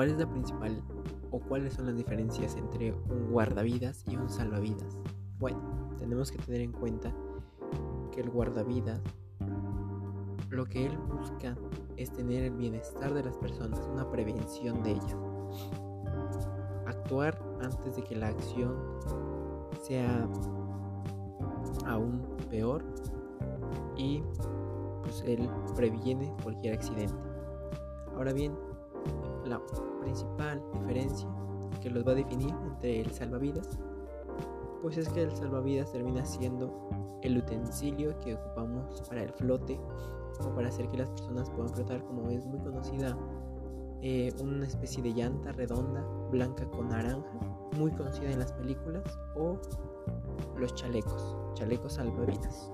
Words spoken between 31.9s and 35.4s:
los va a definir entre el salvavidas, pues es que el